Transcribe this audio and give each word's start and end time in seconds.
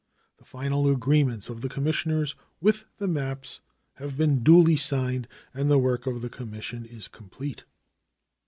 The 0.39 0.45
final 0.45 0.89
agreements 0.91 1.47
of 1.47 1.61
the 1.61 1.69
commissioners, 1.69 2.33
with 2.59 2.85
the 2.97 3.07
maps, 3.07 3.61
have 3.97 4.17
been 4.17 4.41
duly 4.41 4.75
signed, 4.75 5.27
and 5.53 5.69
the 5.69 5.77
work 5.77 6.07
of 6.07 6.23
the 6.23 6.27
commission 6.29 6.85
is 6.85 7.07
complete. 7.07 7.65